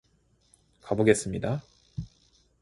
[0.81, 1.61] 가 보겠습니다.